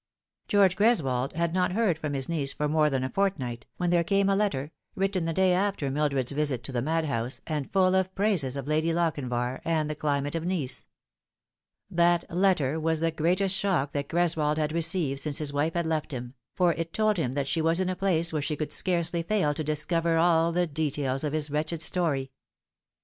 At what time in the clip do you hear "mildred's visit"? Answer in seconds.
5.91-6.63